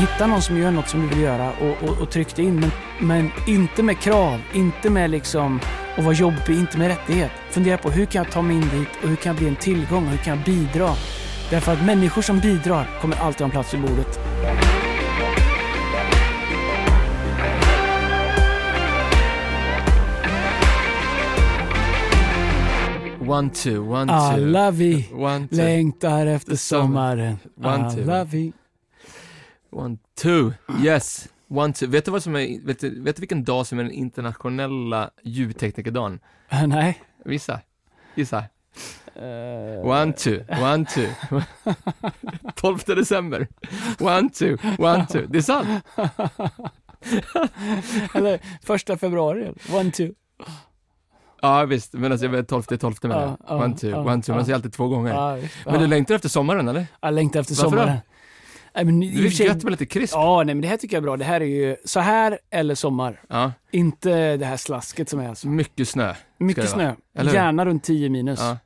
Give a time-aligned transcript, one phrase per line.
[0.00, 2.60] Hitta någon som gör något som du vill göra och, och, och tryck dig in.
[2.60, 5.60] Men, men inte med krav, inte med liksom
[5.96, 7.30] att vara jobbig, inte med rättighet.
[7.50, 9.56] Fundera på hur kan jag ta mig in dit och hur kan jag bli en
[9.56, 10.90] tillgång och hur kan jag bidra?
[11.50, 14.18] Därför att människor som bidrar kommer alltid ha en plats vid bordet.
[23.28, 24.14] One, two, one, two.
[24.14, 25.56] Alla vi One, two.
[25.56, 26.86] längtar efter Sommar.
[27.16, 27.38] sommaren.
[27.64, 28.02] One, two.
[28.02, 28.52] Alla vi.
[29.70, 30.52] One, two.
[30.82, 31.28] Yes.
[31.48, 31.86] One, two.
[31.86, 35.10] Vet du vad som är, vet du, vet du vilken dag som är den internationella
[35.22, 36.20] ljudteknikerdagen?
[36.48, 37.02] Äh, nej.
[37.24, 37.60] Vissa.
[38.14, 38.44] Gissa.
[39.14, 41.08] Eh, One, two, one, two.
[42.54, 43.48] 12 december.
[44.00, 45.26] One, two, one, two.
[45.28, 45.68] Det är sant.
[48.14, 49.52] Eller första februari.
[49.72, 50.08] One, two.
[51.42, 53.30] Ja visst, men alltså jag vet 12 12 menar jag.
[53.30, 54.32] Ja, ja, One, two, one, two.
[54.32, 55.40] Man säger alltid två gånger.
[55.66, 56.86] Men du längtar efter sommaren eller?
[57.00, 57.92] Jag längtar efter Varför då?
[58.78, 60.14] Nej, men Det är gött med lite krisp.
[60.14, 61.16] Ja, nej men det här tycker jag är bra.
[61.16, 63.20] Det här är ju så här eller sommar.
[63.28, 63.52] Ja.
[63.70, 65.48] Inte det här slasket som är alltså.
[65.48, 66.14] Mycket snö.
[66.38, 66.94] Mycket snö.
[67.14, 68.40] Gärna runt 10 minus.
[68.40, 68.58] Ja.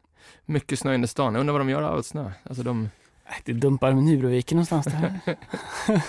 [0.47, 1.35] Mycket snö inne i stan.
[1.35, 2.31] Jag undrar vad de gör av snö.
[2.43, 2.89] Alltså de...
[3.45, 5.21] Det dumpar med Nybroviken någonstans det här.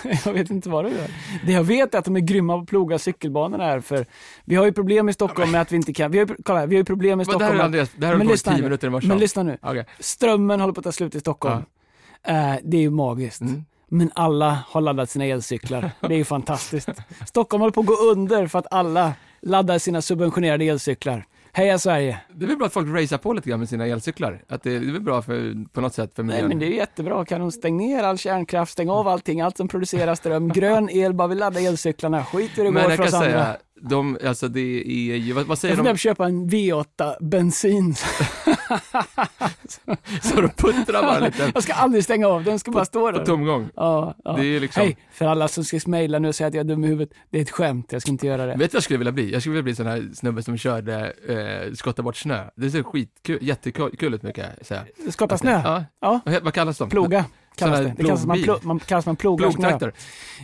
[0.24, 1.08] jag vet inte vad det gör.
[1.46, 4.06] Det jag vet är att de är grymma på att ploga cykelbanorna här för
[4.44, 6.10] vi har ju problem i Stockholm med att vi inte kan.
[6.10, 7.64] Vi har, ju- kolla här, vi har ju problem i Vad, det här Stockholm.
[7.64, 8.62] Andreas, det här har Men lyssna 10 nu.
[8.62, 9.08] minuter i morse.
[9.08, 9.58] Men lyssna nu.
[9.62, 9.86] Okej.
[9.98, 11.64] Strömmen håller på att ta slut i Stockholm.
[12.26, 13.40] Eh, det är ju magiskt.
[13.40, 13.64] Mm.
[13.94, 15.90] Men alla har laddat sina elcyklar.
[16.00, 16.88] Det är ju fantastiskt.
[17.26, 21.24] Stockholm håller på att gå under för att alla laddar sina subventionerade elcyklar.
[21.52, 22.20] Heja Sverige!
[22.32, 24.42] Det är väl bra att folk racear på lite grann med sina elcyklar?
[24.48, 26.48] Att det, det är väl bra för, på något sätt för Nej miljön?
[26.48, 27.24] men det är jättebra.
[27.24, 31.14] Kan de stänga ner all kärnkraft, stänga av allting, allt som producerar ström, grön el,
[31.14, 32.24] bara vi laddar elcyklarna.
[32.24, 33.28] Skit hur det Men går för oss andra.
[33.28, 34.60] säga, de, alltså det
[35.12, 35.90] är ju, vad, vad säger Jag på de?
[35.92, 37.94] att köpa en V8 bensin.
[40.22, 43.18] Så de puttrar bara lite Jag ska aldrig stänga av den, ska bara stå på
[43.18, 43.24] där.
[43.24, 43.68] tomgång.
[43.76, 44.32] Ja, ja.
[44.36, 46.68] Det är liksom, Hej, för alla som ska mejla nu och säga att jag är
[46.68, 47.16] dum i huvudet.
[47.30, 48.52] Det är ett skämt, jag ska inte göra det.
[48.52, 49.32] vet du vad jag skulle vilja bli?
[49.32, 52.44] Jag skulle vilja bli sån här snubbe som körde, eh, skotta bort snö.
[52.56, 54.82] Det ser skitkul, jättekul ut mycket jag säga.
[55.10, 55.60] Skotta snö?
[55.64, 55.84] Ja.
[56.00, 56.20] Ja.
[56.24, 56.90] Vad, vad kallas de?
[56.90, 57.24] Ploga
[57.56, 57.94] kallas det.
[57.96, 59.16] Det kallas man, plo, man, kallas man.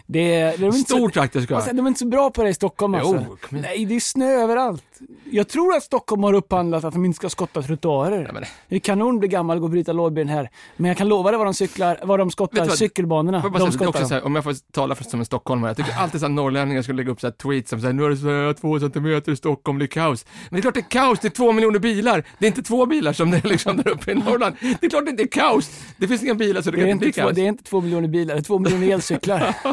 [0.06, 2.06] Det är, de är inte Stor så, traktor ska jag alltså, de är inte så
[2.06, 3.15] bra på det i Stockholm alltså.
[3.15, 3.62] Jo, igen.
[3.69, 4.84] Nej, det är snö överallt.
[5.31, 8.25] Jag tror att Stockholm har upphandlat att de inte ska skotta trottoarer.
[8.26, 10.50] Ja, men- Det är kanon bli gammal och gå och bryta lådben här.
[10.76, 12.78] Men jag kan lova dig vad de cyklar, vad de skottar, vad?
[12.78, 13.43] cykelbanorna.
[13.43, 15.76] Får De det skottar så här, om jag får tala för, som en stockholmare, jag
[15.76, 18.16] tycker alltid att norrlänningar skulle lägga upp så här tweets som säger nu är det
[18.16, 20.26] snö två centimeter i Stockholm, det är kaos.
[20.50, 22.25] Men det är klart det är kaos, det är två miljoner bilar.
[22.38, 24.56] Det är inte två bilar som det är liksom där uppe i Norrland.
[24.81, 25.70] Det är klart det inte är kaos.
[25.97, 27.37] Det finns inga bilar så det, Det kan inte inte två, kaos.
[27.37, 29.55] det är inte två miljoner bilar, det är två miljoner elcyklar.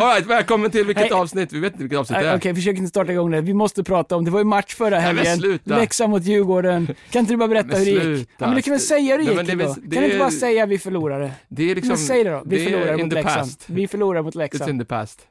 [0.00, 1.12] All right, välkommen till vilket Hej.
[1.12, 2.38] avsnitt, vi vet inte vilket avsnitt det Nej, är.
[2.38, 3.40] Okej, försök inte starta igång det.
[3.40, 5.58] Vi måste prata om, det var ju match förra helgen.
[5.64, 6.94] Leksand mot Djurgården.
[7.10, 8.28] Kan inte du bara berätta hur det gick?
[8.38, 9.58] Ja, men du kan väl säga hur det Nej, gick men det då?
[9.58, 11.32] väl- Kan det du inte bara säga vi förlorade?
[11.48, 13.50] Det är liksom, men säg det då, vi det in mot Leksand.
[13.66, 14.70] Vi förlorar mot It's Leksand.
[14.70, 15.26] in the past.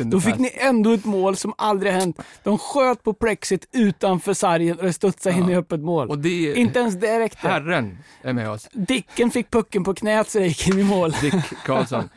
[0.00, 2.18] In Då fick ni ändå ett mål som aldrig har hänt.
[2.44, 5.50] De sköt på plexit utanför sargen och det studsade in Ja.
[5.50, 6.08] i öppet mål.
[6.10, 7.48] Och det Inte ens det räckte.
[7.48, 8.68] Herren är med oss.
[8.72, 11.10] Dicken fick pucken på knät så det gick in i mål.
[11.20, 11.34] Dick
[11.64, 12.08] Karlsson.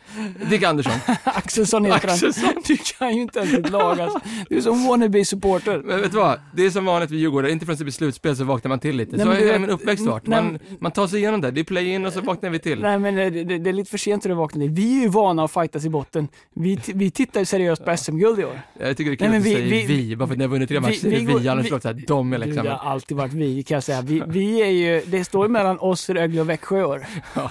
[0.50, 0.94] Dick Andersson.
[1.24, 2.54] Axelsson heter han.
[2.68, 4.20] Du kan ju inte ens ett lag alltså.
[4.50, 5.82] Du är som wannabe-supporter.
[5.86, 6.40] Men vet du vad?
[6.56, 8.96] Det är som vanligt vid Djurgården, inte förrän det blir slutspel så vaknar man till
[8.96, 9.18] lite.
[9.18, 10.28] Nej, så vet- min uppväxt varit.
[10.28, 11.52] Man, man tar sig igenom det.
[11.52, 12.82] Det är play-in och så vaknar vi till.
[12.82, 14.68] Nej men det, det, det är lite för sent att du vaknar.
[14.68, 16.28] Vi är ju vana att fightas i botten.
[16.54, 18.62] Vi, vi tittar ju seriöst på SM-guld i år.
[18.80, 20.38] Jag tycker det är kul Nej, att du säger vi- vi, vi- bara för att
[20.38, 22.34] ni har vunnit tre matcher är vi det vi, annars vi- låter det såhär, de
[22.34, 22.64] är Du, liksom.
[22.66, 24.02] det har alltid varit vi kan jag säga.
[24.02, 27.06] Vi, vi är ju, det står ju mellan oss, Rögle och Växjö i år.
[27.36, 27.50] Ja,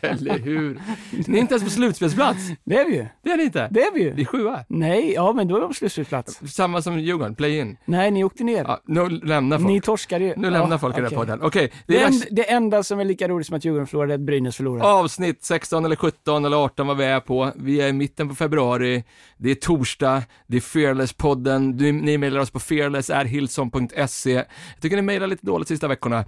[0.00, 0.80] eller hur?
[1.26, 2.38] Ni är inte ens på slutspelsplats.
[2.64, 3.06] Det är vi ju.
[3.22, 3.68] Det är ni inte.
[3.70, 4.20] Det är vi Vi ju.
[4.20, 4.64] är sjua.
[4.68, 6.40] Nej, ja men då är de på slutspelsplats.
[6.54, 7.76] Samma som Djurgården, play-in.
[7.84, 8.64] Nej, ni åkte ner.
[8.64, 9.68] Ja, nu lämnar folk.
[9.70, 10.34] Ni torskade ju.
[10.36, 11.42] Nu lämnar Ja, folk i den här podden.
[11.42, 14.12] Okej, det Det, är en, det enda som är lika roligt som att Djurgården förlorade
[14.12, 14.88] är att Brynäs förlorade.
[14.88, 17.52] Avsnitt 16 eller 17 eller 18 vad vi är på.
[17.56, 19.04] Vi är i mitten på februari.
[19.46, 20.22] Det är torsdag.
[20.46, 21.72] Det är Fearless-podden.
[21.72, 24.32] Du, ni mejlar oss på fearless.hillson.se.
[24.32, 24.44] Jag
[24.80, 26.18] tycker ni mejlar lite dåligt sista veckorna.
[26.18, 26.24] Eh,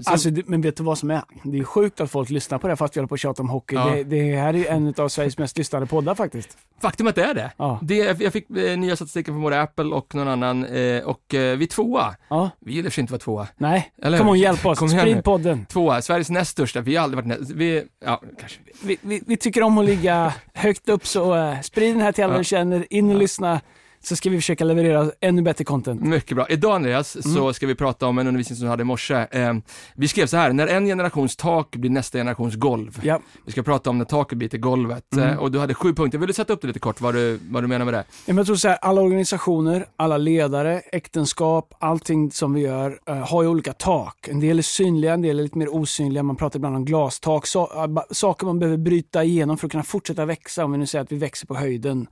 [0.00, 1.22] så, Alltså, det- men vet du vad som är?
[1.44, 3.48] Det är sjukt att folk lyssnar på det fast vi håller på att tjata om
[3.48, 3.74] hockey.
[3.74, 3.90] Ja.
[3.94, 6.56] Det, det här är ju en av Sveriges mest lyssnade poddar faktiskt.
[6.82, 7.52] faktum att det är det.
[7.56, 7.78] Ja.
[7.82, 10.64] det jag fick eh, nya statistiken från både Apple och någon annan
[11.04, 12.14] och eh, vi är tvåa.
[12.30, 13.48] Ja, Vi gillar för inte vara tvåa.
[13.56, 13.92] nej.
[14.02, 14.32] Eller Kom hur?
[14.32, 14.78] on, hjälp oss.
[14.90, 15.66] Sprid podden.
[15.66, 16.80] Tvåa, Sveriges näst största.
[16.80, 17.50] Vi har aldrig varit näst.
[17.50, 18.58] Vi, ja, kanske.
[18.84, 22.24] Vi, vi, vi tycker om att ligga högt upp så uh, sprid den här till
[22.24, 22.86] alla Känner.
[22.90, 23.60] In och lyssna.
[24.02, 26.00] Så ska vi försöka leverera ännu bättre content.
[26.02, 26.46] Mycket bra.
[26.48, 27.34] Idag Andreas, Mm.
[27.34, 29.26] så ska vi prata om en undervisning som du hade i morse.
[29.30, 29.54] Eh,
[29.94, 33.00] vi skrev så här, när en generations tak blir nästa generations golv.
[33.02, 33.20] Ja.
[33.46, 35.12] Vi ska prata om när taket blir till golvet.
[35.16, 35.28] Mm.
[35.28, 37.38] Eh, och du hade sju punkter, vill du sätta upp det lite kort, vad du,
[37.50, 37.98] vad du menar med det?
[38.08, 42.98] Ja, men Jag tror så här, alla organisationer, alla ledare, äktenskap, allting som vi gör
[43.06, 44.28] eh, har ju olika tak.
[44.28, 46.22] En del är synliga, en del är lite mer osynliga.
[46.22, 49.84] Man pratar ibland om glastak, äh, ba- saker man behöver bryta igenom för att kunna
[49.84, 50.64] fortsätta växa.
[50.64, 52.06] Om vi nu säger att vi växer på höjden.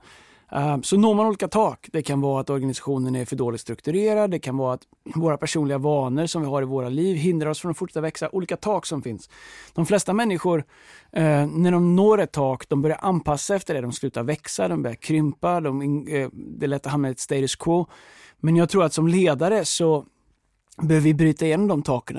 [0.51, 1.89] Ehm, så når man olika tak.
[1.91, 4.31] Det kan vara att organisationen är för dåligt strukturerad.
[4.31, 4.81] Det kan vara att
[5.15, 8.29] våra personliga vanor som vi har i våra liv hindrar oss från att fortsätta växa.
[8.31, 9.29] Olika tak som finns.
[9.73, 10.63] De flesta människor,
[11.11, 13.81] eh, när de når ett tak, de börjar anpassa efter det.
[13.81, 15.61] De slutar växa, de börjar krympa.
[15.61, 17.87] De, eh, det är lätt att hamna i ett status quo.
[18.39, 20.05] Men jag tror att som ledare så
[20.81, 22.17] behöver vi bryta igenom de taken.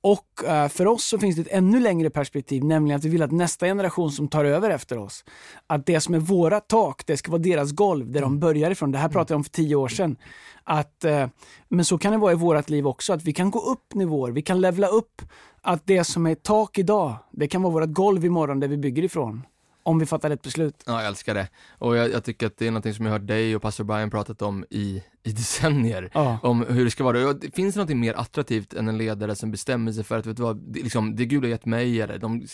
[0.00, 3.22] Och eh, för oss så finns det ett ännu längre perspektiv, nämligen att vi vill
[3.22, 5.24] att nästa generation som tar över efter oss,
[5.66, 8.92] att det som är våra tak, det ska vara deras golv, där de börjar ifrån.
[8.92, 10.16] Det här pratade jag om för tio år sedan.
[10.64, 11.26] Att, eh,
[11.68, 14.32] men så kan det vara i vårt liv också, att vi kan gå upp nivåer,
[14.32, 15.22] vi kan levla upp.
[15.60, 19.02] Att det som är tak idag, det kan vara vårt golv imorgon där vi bygger
[19.02, 19.42] ifrån.
[19.82, 20.82] Om vi fattar ett beslut.
[20.86, 21.48] Ja, jag älskar det.
[21.78, 24.10] Och jag, jag tycker att det är något som jag hört dig och pastor Brian
[24.10, 26.10] pratat om i, i decennier.
[26.14, 26.38] Ja.
[26.42, 27.34] Om hur det ska vara.
[27.52, 30.42] Finns det något mer attraktivt än en ledare som bestämmer sig för att, vet du
[30.42, 32.46] vad, det, liksom, det Gud har gett mig eller de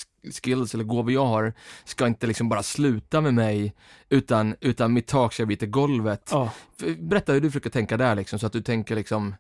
[0.43, 1.53] skills eller gåvor jag har
[1.85, 3.75] ska inte liksom bara sluta med mig,
[4.09, 6.29] utan, utan mitt tak ska bli till golvet.
[6.33, 6.53] Ja.
[6.99, 9.35] Berätta hur du försöker tänka där liksom, så att du tänker liksom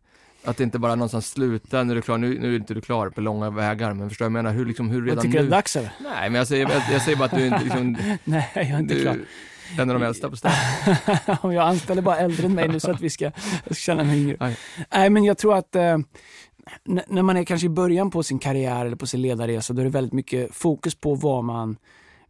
[0.44, 2.80] att det inte bara någonstans slutar, nu är du klar, nu, nu är inte du
[2.80, 4.52] klar på långa vägar, men förstår du jag menar?
[4.52, 5.48] Hur, liksom, hur redan tycker nu...
[5.48, 5.92] det är dags eller?
[6.00, 8.78] Nej, men jag säger, jag, jag säger bara att du inte liksom, Nej, jag är
[8.78, 9.12] inte du klar.
[9.76, 10.52] är en av de äldsta på stan.
[11.40, 13.32] Och jag anställer bara äldre än mig nu så att vi ska, jag
[13.64, 14.36] ska känna mig yngre.
[14.40, 14.56] Aj.
[14.94, 15.98] Nej, men jag tror att eh,
[16.84, 19.84] när man är kanske i början på sin karriär eller på sin ledarresa, då är
[19.84, 21.76] det väldigt mycket fokus på vad man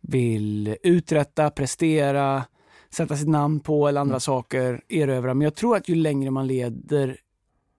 [0.01, 2.45] vill uträtta, prestera,
[2.91, 4.21] sätta sitt namn på eller andra Mm.
[4.21, 5.35] saker, erövra.
[5.35, 7.17] Men jag tror att ju längre man leder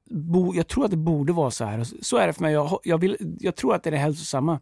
[0.10, 1.84] Bo, jag tror att det borde vara så här.
[2.02, 2.54] Så är det för mig.
[2.54, 4.60] Jag, jag, vill, jag tror att det är det hälsosamma.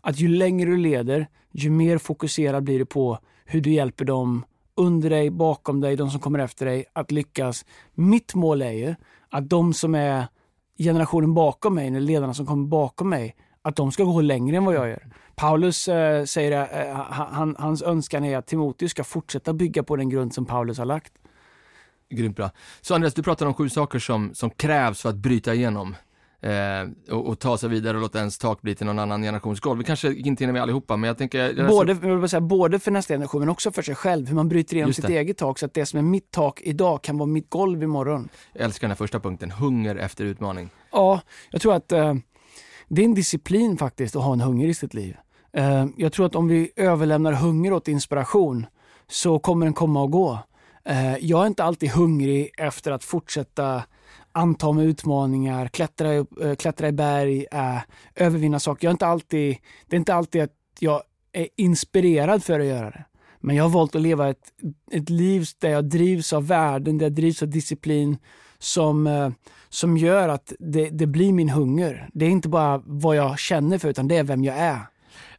[0.00, 4.44] Att ju längre du leder, ju mer fokuserad blir du på hur du hjälper dem
[4.76, 7.64] under dig, bakom dig, de som kommer efter dig att lyckas.
[7.94, 8.94] Mitt mål är ju
[9.30, 10.26] att de som är
[10.78, 14.64] generationen bakom mig, eller ledarna som kommer bakom mig, att de ska gå längre än
[14.64, 15.06] vad jag gör.
[15.34, 19.96] Paulus äh, säger att äh, han, hans önskan är att Timoteus ska fortsätta bygga på
[19.96, 21.12] den grund som Paulus har lagt.
[22.10, 22.50] Grymt bra.
[22.80, 25.96] Så Andreas, du pratar om sju saker som, som krävs för att bryta igenom
[26.40, 29.60] eh, och, och ta sig vidare och låta ens tak bli till någon annan generations
[29.60, 29.78] golv.
[29.78, 31.68] Vi kanske inte hinner med allihopa, men jag tänker...
[31.68, 34.28] Både, jag vill säga, både för nästa generation men också för sig själv.
[34.28, 37.02] Hur man bryter igenom sitt eget tak så att det som är mitt tak idag
[37.02, 38.28] kan vara mitt golv imorgon.
[38.52, 40.70] Jag älskar den här första punkten, hunger efter utmaning.
[40.92, 41.20] Ja,
[41.50, 42.14] jag tror att eh,
[42.88, 45.16] det är en disciplin faktiskt att ha en hunger i sitt liv.
[45.52, 48.66] Eh, jag tror att om vi överlämnar hunger åt inspiration
[49.08, 50.38] så kommer den komma och gå.
[50.86, 53.82] Eh, jag är inte alltid hungrig efter att fortsätta
[54.32, 57.78] anta mig utmaningar, klättra, eh, klättra i berg, eh,
[58.14, 58.86] övervinna saker.
[58.86, 59.56] Jag är inte alltid,
[59.86, 61.02] det är inte alltid att jag
[61.32, 63.04] är inspirerad för att göra det.
[63.40, 64.52] Men jag har valt att leva ett,
[64.92, 68.18] ett liv där jag drivs av värden, där jag drivs av disciplin
[68.58, 69.30] som, eh,
[69.68, 72.08] som gör att det, det blir min hunger.
[72.12, 74.80] Det är inte bara vad jag känner för utan det är vem jag är.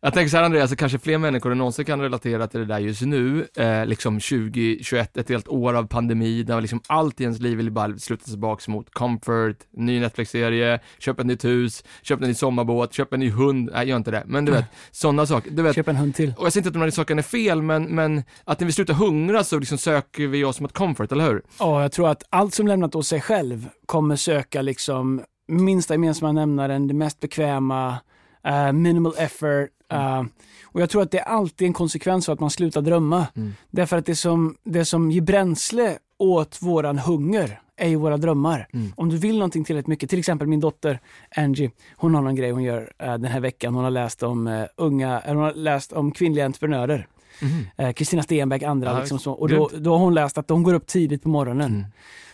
[0.01, 2.65] Jag tänker så här Andreas, så kanske fler människor än någonsin kan relatera till det
[2.65, 7.23] där just nu, eh, liksom 2021, ett helt år av pandemi, där liksom allt i
[7.23, 12.21] ens liv vill bara sluta tillbaks mot comfort, ny Netflix-serie, köp ett nytt hus, köp
[12.21, 15.25] en ny sommarbåt, köp en ny hund, nej gör inte det, men du vet, sådana
[15.25, 15.51] saker.
[15.51, 16.33] Du vet, Köp en hund till.
[16.37, 18.73] och jag säger inte att de här sakerna är fel, men, men att när vi
[18.73, 21.41] slutar hungra så liksom söker vi oss mot comfort, eller hur?
[21.59, 26.31] Ja, jag tror att allt som lämnat åt sig själv kommer söka liksom minsta gemensamma
[26.31, 27.97] nämnaren, det mest bekväma,
[28.47, 29.69] eh, minimal effort.
[29.91, 30.23] eh,
[30.65, 33.27] och jag tror att det är alltid en konsekvens av att man slutar drömma.
[33.35, 33.53] Mm.
[33.71, 38.67] Därför att det som, det som ger bränsle åt våran hunger är ju våra drömmar.
[38.73, 38.93] Mm.
[38.95, 40.99] Om du vill någonting tillräckligt mycket, till exempel min dotter
[41.35, 43.73] Angie, hon har någon grej hon gör eh, den här veckan.
[43.75, 47.07] Hon har läst om eh, unga, hon har läst om kvinnliga entreprenörer.
[47.41, 47.67] Mhm.
[47.77, 48.91] Eh, Kristina Stenbeck, andra.
[48.91, 49.31] Ja, liksom så.
[49.31, 51.71] Och då, då har hon läst att de går upp tidigt på morgonen.
[51.75, 51.85] Mm.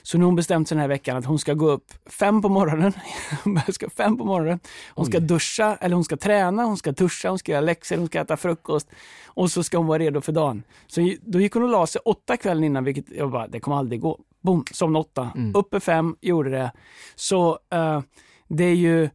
[0.01, 2.41] Så nu har hon bestämt sig den här veckan att hon ska gå upp fem
[2.41, 2.93] på morgonen.
[3.71, 4.59] Ska fem på morgonen.
[4.89, 5.23] Hon ska Oj.
[5.23, 8.37] duscha, eller hon ska träna, hon ska duscha, hon ska göra läxor, hon ska äta
[8.37, 8.89] frukost.
[9.25, 10.63] Och så ska hon vara redo för dagen.
[10.87, 13.77] Så då gick hon och la sig åtta kvällen innan, vilket jag bara, det kommer
[13.77, 14.19] aldrig gå.
[14.41, 15.31] Boom, somnade åtta.
[15.35, 15.55] Mm.
[15.55, 16.71] Uppe fem, gjorde det.
[17.15, 18.01] Så eh,
[18.47, 19.09] det är ju,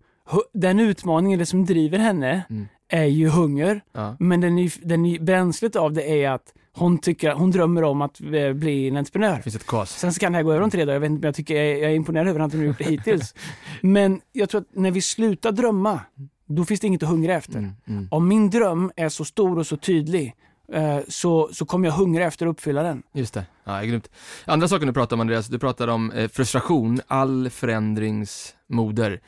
[0.52, 2.68] den utmaningen, det som driver henne, Mm.
[2.88, 3.80] Är ju hunger.
[3.92, 4.16] Ja.
[4.18, 8.02] Men den, ny- den, ny- bränslet av det är att hon, tycker, hon drömmer om
[8.02, 9.36] att eh, bli en entreprenör.
[9.36, 9.98] Det finns ett kas.
[9.98, 11.34] Sen så kan det här gå över om tre dagar, jag vet inte, men jag
[11.34, 13.34] tycker jag är, jag är imponerad över att hon har gjort det hittills.
[13.82, 16.00] Men jag tror att när vi slutar drömma,
[16.46, 17.58] då finns det inget att hungra efter.
[17.58, 18.08] Mm, mm.
[18.10, 20.34] Om min dröm är så stor och så tydlig
[20.72, 23.02] eh, så, så kommer jag hungra efter att uppfylla den.
[23.12, 24.10] Just det, ja, grymt.
[24.44, 29.20] Andra saker du pratar om Andreas, du pratar om eh, frustration, all förändrings moder.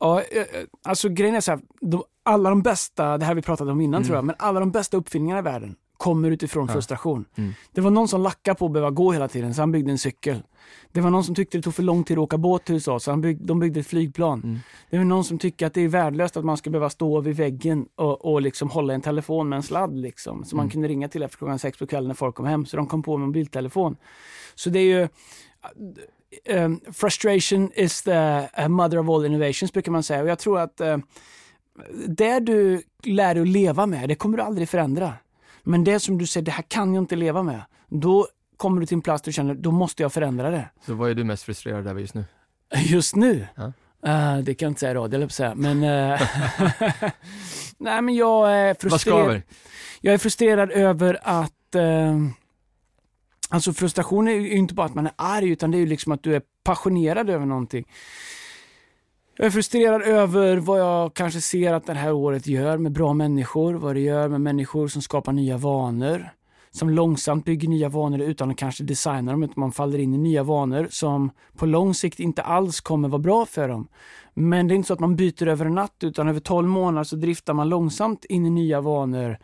[0.00, 0.22] Ja,
[0.84, 1.60] alltså grejen är så här,
[2.28, 4.06] alla de bästa, det här vi pratade om innan mm.
[4.06, 6.72] tror jag, men alla de bästa uppfinningarna i världen kommer utifrån ja.
[6.72, 7.24] frustration.
[7.36, 7.54] Mm.
[7.72, 9.98] Det var någon som lackade på att behöva gå hela tiden, så han byggde en
[9.98, 10.42] cykel.
[10.92, 13.00] Det var någon som tyckte det tog för lång tid att åka båt till USA,
[13.00, 14.40] så han bygg, de byggde ett flygplan.
[14.44, 14.58] Mm.
[14.90, 17.36] Det var någon som tycker att det är värdelöst att man ska behöva stå vid
[17.36, 20.70] väggen och, och liksom hålla en telefon med en sladd, liksom, som man mm.
[20.70, 23.02] kunde ringa till efter klockan sex på kvällen när folk kom hem, så de kom
[23.02, 23.96] på en mobiltelefon.
[24.54, 25.08] Så det är ju
[26.56, 30.22] um, frustration is the uh, mother of all innovations brukar man säga.
[30.22, 30.96] Och jag tror att uh,
[32.08, 35.12] det du lär dig att leva med, det kommer du aldrig förändra.
[35.62, 37.62] Men det som du säger, det här kan jag inte leva med.
[37.88, 40.68] Då kommer du till en plats där du känner, då måste jag förändra det.
[40.86, 42.24] Så vad är du mest frustrerad över just nu?
[42.76, 43.46] Just nu?
[43.54, 43.72] Ja.
[44.06, 45.54] Uh, det kan jag inte säga i radio, eller säga.
[45.54, 46.20] Men, uh,
[47.78, 49.26] nej, men jag är frustrerad.
[49.26, 49.42] Vad?
[50.00, 52.28] Jag är frustrerad över att uh,
[53.50, 56.12] Alltså frustration är ju inte bara att man är arg utan det är ju liksom
[56.12, 57.84] att du är passionerad över någonting.
[59.40, 63.12] Jag är frustrerad över vad jag kanske ser att det här året gör med bra
[63.12, 66.30] människor, vad det gör med människor som skapar nya vanor,
[66.70, 70.18] som långsamt bygger nya vanor utan att kanske designa dem, utan man faller in i
[70.18, 73.88] nya vanor som på lång sikt inte alls kommer vara bra för dem.
[74.34, 77.04] Men det är inte så att man byter över en natt, utan över 12 månader
[77.04, 79.38] så driftar man långsamt in i nya vanor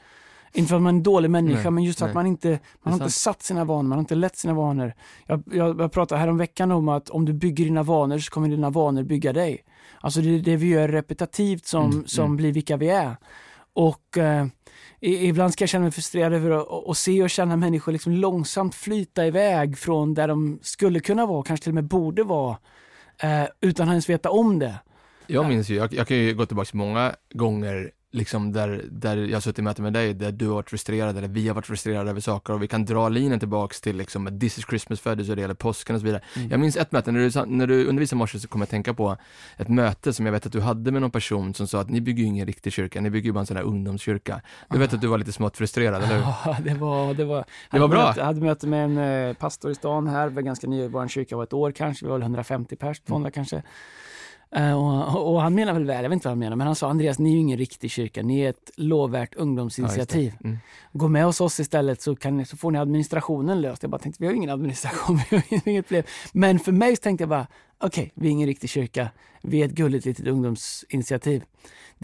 [0.54, 2.08] inte för att man är en dålig människa, nej, men just nej.
[2.08, 4.94] att man inte man har inte satt sina vanor, man har inte lett sina vanor.
[5.26, 8.70] Jag, jag, jag pratade häromveckan om att om du bygger dina vanor så kommer dina
[8.70, 9.64] vanor bygga dig.
[10.00, 12.36] Alltså det är det vi gör repetitivt som, mm, som mm.
[12.36, 13.16] blir vilka vi är.
[13.72, 14.46] Och eh,
[15.00, 19.26] ibland ska jag känna mig frustrerad över att se och känna människor liksom långsamt flyta
[19.26, 22.56] iväg från där de skulle kunna vara, kanske till och med borde vara,
[23.18, 24.74] eh, utan att ens veta om det.
[25.26, 29.36] Jag minns ju, jag, jag kan ju gå tillbaka många gånger liksom där, där jag
[29.36, 31.66] har suttit i möte med dig, där du har varit frustrerad eller vi har varit
[31.66, 35.16] frustrerade över saker och vi kan dra linjen tillbaks till liksom This is Christmas och
[35.16, 36.22] det gäller påsken och så vidare.
[36.36, 36.50] Mm.
[36.50, 38.94] Jag minns ett möte, när du, när du undervisade morse så kom jag att tänka
[38.94, 39.16] på
[39.56, 42.00] ett möte som jag vet att du hade med någon person som sa att ni
[42.00, 44.40] bygger ju ingen riktig kyrka, ni bygger ju bara en sån här ungdomskyrka.
[44.70, 46.22] Du vet att du var lite smått frustrerad, eller hur?
[46.22, 48.14] Ja, det var, det var, det var bra.
[48.16, 51.36] jag hade möte med en eh, pastor i stan här, var ganska ny, vår kyrka
[51.36, 53.32] var ett år kanske, vi var väl 150 pers, 200 mm.
[53.32, 53.62] kanske.
[54.58, 56.76] Uh, och, och, han menar väl väl, jag vet inte vad han menar, men han
[56.76, 60.32] sa Andreas, ni är ju ingen riktig kyrka, ni är ett lovvärt ungdomsinitiativ.
[60.40, 60.58] Ja, mm.
[60.92, 63.82] Gå med hos oss istället så, kan, så får ni administrationen löst.
[63.82, 66.04] Jag bara tänkte, vi har ingen administration, vi har inget problem.
[66.32, 67.46] Men för mig så tänkte jag bara,
[67.84, 69.08] okej, okay, vi är ingen riktig kyrka,
[69.42, 71.42] vi är ett gulligt litet ungdomsinitiativ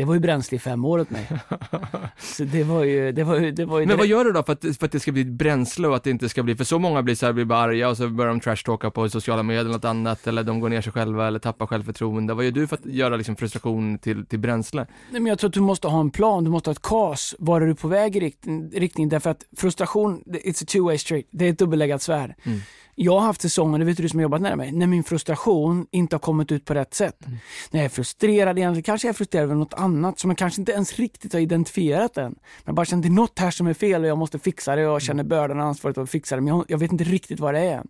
[0.00, 1.28] det var ju bränsle i fem år åt mig.
[2.18, 4.42] så det var ju, det var ju, det var ju Men vad gör du då
[4.42, 6.64] för att, för att det ska bli bränsle och att det inte ska bli, för
[6.64, 9.42] så många blir så här, blir bara arga och så börjar de trashtalka på sociala
[9.42, 12.34] medier eller något annat, eller de går ner sig själva eller tappar självförtroende.
[12.34, 14.86] Vad gör du för att göra liksom frustration till, till bränsle?
[15.10, 17.34] Nej, men jag tror att du måste ha en plan, du måste ha ett kas.
[17.38, 18.70] Var är du på väg i riktning?
[18.70, 19.08] riktning?
[19.08, 21.26] Därför att frustration, it's a two way street.
[21.30, 22.34] Det är ett dubbelläggat svärd.
[22.42, 22.60] Mm.
[23.02, 25.86] Jag har haft säsonger, det vet du som har jobbat nära mig, när min frustration
[25.90, 27.26] inte har kommit ut på rätt sätt.
[27.26, 27.38] Mm.
[27.70, 30.60] När jag är frustrerad egentligen, kanske jag är frustrerad över något annat som jag kanske
[30.60, 32.34] inte ens riktigt har identifierat än.
[32.64, 34.76] Men bara känner att det är något här som är fel och jag måste fixa
[34.76, 37.04] det och jag känner bördan och ansvaret att fixa det, men jag, jag vet inte
[37.04, 37.82] riktigt vad det är.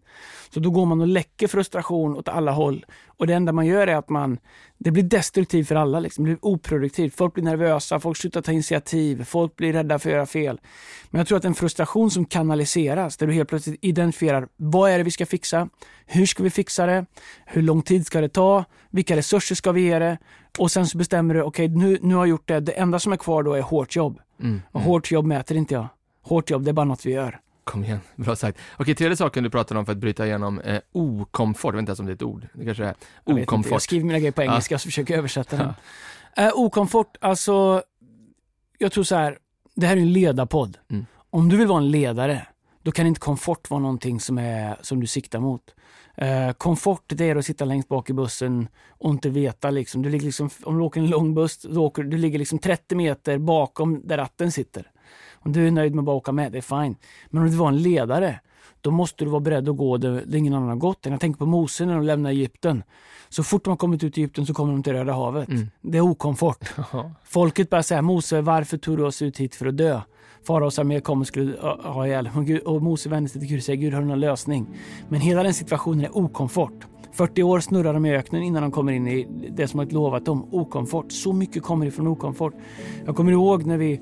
[0.55, 3.87] Så då går man och läcker frustration åt alla håll och det enda man gör
[3.87, 4.38] är att man,
[4.85, 6.25] det blir destruktivt för alla, liksom.
[6.25, 7.15] det blir oproduktivt.
[7.15, 10.61] Folk blir nervösa, folk slutar ta initiativ, folk blir rädda för att göra fel.
[11.11, 14.99] Men jag tror att en frustration som kanaliseras, där du helt plötsligt identifierar vad är
[14.99, 15.69] det vi ska fixa,
[16.07, 17.07] hur ska vi fixa det,
[17.47, 20.19] hur lång tid ska det ta, vilka resurser ska vi ge det
[20.59, 22.99] och sen så bestämmer du, okej okay, nu, nu har jag gjort det, det enda
[22.99, 24.21] som är kvar då är hårt jobb.
[24.41, 24.87] Mm, och mm.
[24.91, 25.87] hårt jobb mäter inte jag.
[26.23, 27.41] Hårt jobb, det är bara något vi gör.
[27.71, 28.59] Kom igen, bra sagt.
[28.77, 31.91] Okej, tredje saken du pratade om för att bryta igenom eh, okomfort, jag vet inte
[31.91, 33.71] ens om det är ett ord, det kanske är okomfort.
[33.71, 34.79] Jag, jag skriver mina grejer på engelska ja.
[34.79, 35.73] så försöker översätta dem.
[36.37, 36.47] Ja.
[36.47, 37.83] Eh, okomfort, alltså,
[38.79, 39.39] jag tror så här,
[39.75, 40.79] det här är en ledarpodd.
[40.91, 41.07] Mm.
[41.31, 42.47] Om du vill vara en ledare,
[42.83, 45.75] då kan inte komfort vara någonting som, är, som du siktar mot.
[46.17, 49.71] Eh, komfort det är att sitta längst bak i bussen och inte veta.
[49.71, 50.03] Liksom.
[50.03, 52.95] Du ligger liksom, om du åker en lång buss, då åker, du ligger liksom 30
[52.95, 54.91] meter bakom där ratten sitter.
[55.45, 56.97] Om du är nöjd med att bara åka med, det är fine.
[57.31, 58.41] Men om du var en ledare,
[58.81, 60.99] då måste du vara beredd att gå där ingen annan har gått.
[61.03, 62.83] Jag tänker på Mose när de lämnar Egypten.
[63.29, 65.49] Så fort de har kommit ut i Egypten så kommer de till Röda havet.
[65.49, 65.71] Mm.
[65.81, 66.71] Det är okomfort.
[67.25, 70.01] Folket börjar säga, Mose varför tog du oss ut hit för att dö?
[70.47, 72.31] Faraos armé kommer och skulle ha ihjäl.
[72.65, 74.67] Och Mose vänder sig till Gud och säger, Gud har du någon lösning?
[75.09, 76.87] Men hela den situationen är okomfort.
[77.13, 80.25] 40 år snurrar de i öknen innan de kommer in i det som har lovat
[80.25, 81.13] dem, okomfort.
[81.13, 82.55] Så mycket kommer ifrån okomfort.
[83.07, 84.01] Jag kommer ihåg när vi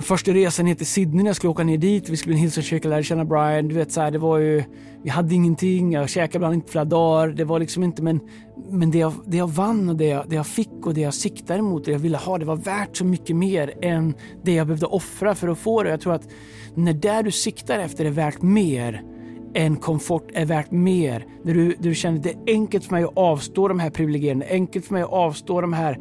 [0.00, 2.84] Första resan ner till Sydney när jag skulle åka ner dit, vi skulle hilsa och
[2.84, 3.68] lära känna Brian.
[3.68, 4.64] Du vet så här, det var ju,
[5.02, 7.28] vi hade ingenting, jag käkade ibland inte flera dagar.
[7.28, 8.20] Det var liksom inte, men,
[8.70, 11.14] men det, jag, det jag vann och det jag, det jag fick och det jag
[11.14, 14.66] siktade mot, det jag ville ha, det var värt så mycket mer än det jag
[14.66, 15.90] behövde offra för att få det.
[15.90, 16.28] Jag tror att
[16.74, 19.02] när det du siktar efter är värt mer
[19.54, 21.26] än komfort är värt mer.
[21.44, 24.44] När du, du känner att det är enkelt för mig att avstå de här privilegierna,
[24.50, 25.98] enkelt för mig att avstå de här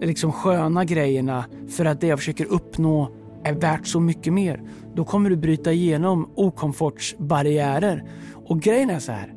[0.00, 3.08] liksom sköna grejerna för att det jag försöker uppnå
[3.44, 4.62] är värt så mycket mer.
[4.94, 8.04] Då kommer du bryta igenom okomfortsbarriärer.
[8.46, 9.34] Och grejen är så här.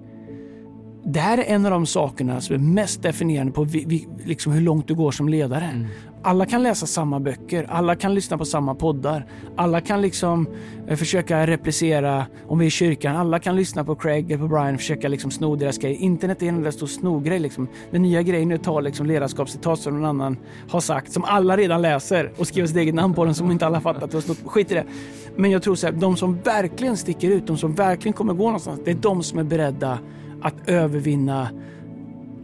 [1.06, 4.54] Det här är en av de sakerna som är mest definierande på vi, vi, liksom
[4.54, 5.66] hur långt du går som ledare.
[5.66, 5.88] Mm.
[6.28, 10.48] Alla kan läsa samma böcker, alla kan lyssna på samma poddar, alla kan liksom
[10.88, 14.48] eh, försöka replicera, om vi är i kyrkan, alla kan lyssna på Craig eller på
[14.48, 15.96] Brian och försöka liksom sno deras grej.
[15.96, 17.40] Internet är en enda stor snogrej.
[17.40, 17.68] Liksom.
[17.92, 20.38] Den nya grejen är att ta liksom ledarskapscitat som någon annan
[20.70, 23.66] har sagt, som alla redan läser och skriver sitt eget namn på den som inte
[23.66, 24.14] alla fattat.
[24.14, 24.86] Och skit i det.
[25.36, 28.46] Men jag tror så här, de som verkligen sticker ut, de som verkligen kommer gå
[28.46, 30.00] någonstans, det är de som är beredda
[30.42, 31.50] att övervinna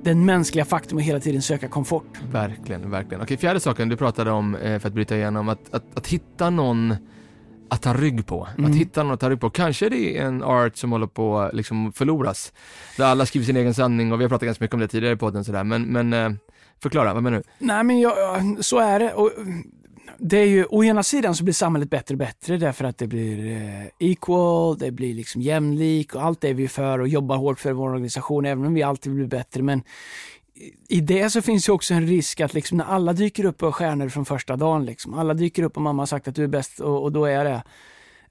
[0.03, 2.20] den mänskliga faktorn att hela tiden söka komfort.
[2.31, 3.22] Verkligen, verkligen.
[3.24, 6.50] Okej, fjärde saken du pratade om, eh, för att bryta igenom, att, att, att hitta
[6.50, 6.96] någon
[7.70, 8.48] att ta rygg på.
[8.58, 8.72] Mm.
[8.72, 9.50] Att hitta någon att ta rygg på.
[9.50, 12.53] Kanske det är en art som håller på att liksom förloras.
[12.98, 15.13] Där alla skriver sin egen sanning och vi har pratat ganska mycket om det tidigare
[15.13, 15.63] i podden sådär.
[15.63, 16.31] Men, men eh,
[16.81, 17.43] förklara, vad menar du?
[17.65, 18.15] Nej men jag,
[18.60, 19.13] så är det.
[19.13, 19.31] Och
[20.24, 23.08] det är ju, å ena sidan så blir samhället bättre och bättre därför att det
[23.08, 27.38] blir eh, equal, det blir liksom jämlik och allt det är vi för och jobbar
[27.38, 29.63] hårt för vår organisation även om vi alltid blir bättre.
[29.63, 29.84] Men
[30.88, 33.75] i det så finns ju också en risk att liksom när alla dyker upp och
[33.75, 36.48] stjärnor från första dagen, liksom, alla dyker upp och mamma har sagt att du är
[36.48, 37.63] bäst och, och då är jag det.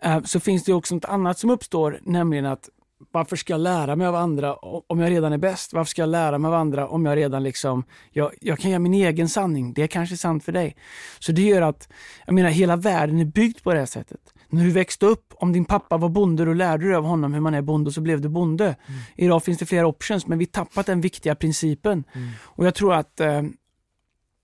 [0.01, 2.69] Eh, så finns det också något annat som uppstår, nämligen att
[3.13, 5.73] varför ska jag lära mig av andra om jag redan är bäst?
[5.73, 8.79] Varför ska jag lära mig av andra om jag redan liksom, jag, jag kan göra
[8.79, 9.73] min egen sanning.
[9.73, 10.77] Det är kanske sant för dig.
[11.19, 11.89] Så det gör att,
[12.27, 14.21] jag menar hela världen är byggd på det här sättet.
[14.49, 17.41] När du växte upp, om din pappa var bonde, då lärde du av honom hur
[17.41, 18.65] man är bonde och så blev du bonde.
[18.65, 19.01] Mm.
[19.17, 22.05] Idag finns det flera options, men vi tappat den viktiga principen.
[22.13, 22.29] Mm.
[22.43, 23.43] Och jag tror att eh,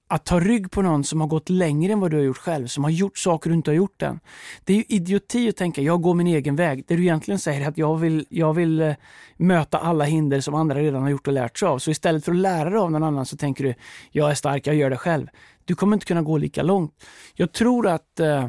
[0.09, 2.67] att ta rygg på någon som har gått längre än vad du har gjort själv,
[2.67, 4.21] som har gjort saker du inte har gjort än.
[4.65, 6.85] Det är ju idioti att tänka, jag går min egen väg.
[6.87, 8.95] Det du egentligen säger är att jag vill, jag vill eh,
[9.37, 11.79] möta alla hinder som andra redan har gjort och lärt sig av.
[11.79, 13.75] Så istället för att lära dig av någon annan så tänker du,
[14.11, 15.27] jag är stark, jag gör det själv.
[15.65, 16.93] Du kommer inte kunna gå lika långt.
[17.35, 18.47] Jag tror att uh,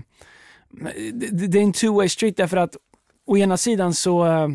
[1.14, 2.76] det, det, är en two-way street därför att
[3.28, 4.50] å ena sidan så uh,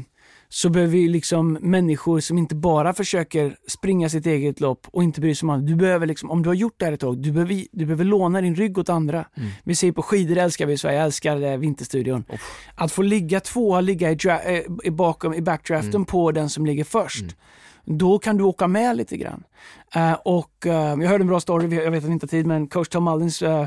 [0.54, 5.20] så behöver vi liksom människor som inte bara försöker springa sitt eget lopp och inte
[5.20, 5.66] bry sig om andra.
[5.66, 8.04] Du behöver liksom, om du har gjort det här ett tag, du behöver, du behöver
[8.04, 9.24] låna din rygg åt andra.
[9.36, 9.50] Mm.
[9.64, 12.24] Vi ser på skidor älskar vi i Sverige, jag älskar Vinterstudion.
[12.28, 12.38] Oh.
[12.74, 16.04] Att få ligga tvåa, ligga i, dra- i, bakom, i backdraften mm.
[16.04, 17.22] på den som ligger först.
[17.22, 17.98] Mm.
[17.98, 19.44] Då kan du åka med lite grann.
[19.96, 22.46] Uh, och uh, jag hörde en bra story, jag vet att vi inte har tid,
[22.46, 23.66] men coach Tom Mullins uh, eh,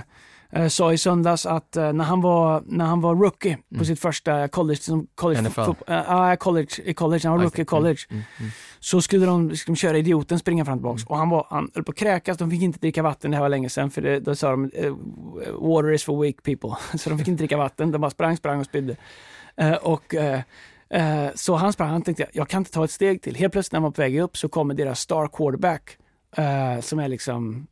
[0.69, 3.79] sa i söndags att eh, när, han var, när han var rookie mm.
[3.79, 5.61] på sitt första college, som college, NFL.
[5.61, 8.23] Uh, college, i college, han var rookie i college, mm.
[8.39, 8.51] Mm.
[8.79, 11.01] så skulle de liksom, köra idioten, springa fram och tillbaka.
[11.01, 11.07] Mm.
[11.07, 13.41] Och han, var, han höll på att kräkas, de fick inte dricka vatten, det här
[13.41, 14.71] var länge sedan, för det, då sa de
[15.59, 16.69] water is for weak people.
[16.97, 18.95] så de fick inte dricka vatten, de bara sprang, sprang och spydde.
[19.61, 20.15] Uh, och
[20.95, 23.35] Uh, så han sprang, han tänkte jag kan inte ta ett steg till.
[23.35, 25.97] Helt plötsligt när man var på väg upp så kommer deras star quarterback
[26.81, 27.67] som är liksom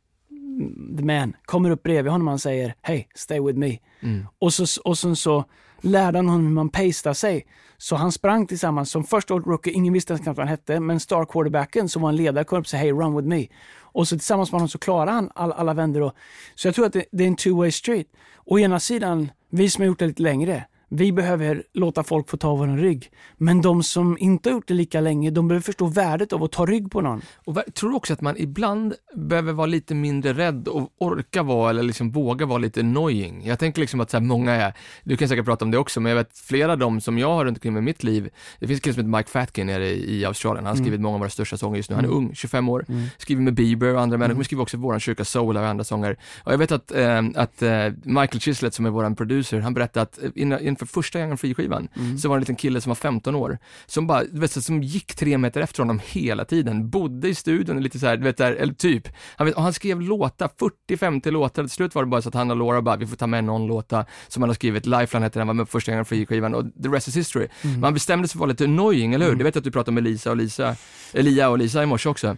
[0.96, 3.78] the man, kommer upp bredvid honom och han säger Hey, stay with me.
[4.00, 4.26] Mm.
[4.38, 5.44] Och, så, och sen så
[5.80, 7.46] lärde han honom hur man pastar sig.
[7.76, 11.00] Så han sprang tillsammans som första rookie, ingen visste ens knappt vad han hette, men
[11.00, 13.46] star quarterbacken som var en ledare kom upp och sa Hey, run with me.
[13.76, 16.12] Och så tillsammans med honom så klarade han all, alla vändor.
[16.54, 18.06] Så jag tror att det, det är en two way street.
[18.44, 20.64] Å ena sidan, vi som har gjort det lite längre,
[20.96, 23.10] vi behöver låta folk få ta vår rygg.
[23.36, 26.52] Men de som inte har gjort det lika länge, de behöver förstå värdet av att
[26.52, 27.22] ta rygg på någon.
[27.44, 31.70] Och tror du också att man ibland behöver vara lite mindre rädd och orka vara,
[31.70, 33.46] eller liksom våga vara lite annoying?
[33.46, 34.72] Jag tänker liksom att så många är,
[35.04, 37.28] du kan säkert prata om det också, men jag vet flera av dem som jag
[37.28, 38.30] har runt omkring i mitt liv,
[38.60, 40.84] det finns en kille som heter Mike Fatkin nere i, Australien, han har mm.
[40.84, 42.18] skrivit många av våra största sånger just nu, han är mm.
[42.18, 43.06] ung, 25 år, mm.
[43.18, 44.38] skriver med Bieber och andra människor, mm.
[44.38, 46.16] men skriver också vår kyrka Soul och andra sånger.
[46.44, 50.02] Och jag vet att, äh, att äh, Michael Chislett som är vår producer, han berättade
[50.02, 50.18] att
[50.60, 52.18] inför första gången skivan, mm.
[52.18, 54.82] så var det en liten kille som var 15 år, som bara, du vet, som
[54.82, 58.36] gick tre meter efter honom hela tiden, bodde i studion lite så här, du vet,
[58.36, 60.50] där, eller typ, han, vet, han skrev låtar,
[60.88, 63.16] 40-50 låtar, till slut var det bara så att han och Laura bara, vi får
[63.16, 65.92] ta med någon låta som han har skrivit, Lifeline hette den, var med på första
[65.92, 67.48] gången Free-skivan och the rest is history.
[67.62, 67.80] Mm.
[67.80, 69.32] Man bestämde sig för att vara lite annoying, eller hur?
[69.32, 69.38] Mm.
[69.38, 70.76] Du vet att du pratade med Lisa och Lisa,
[71.12, 72.36] Elia och Lisa i morse också.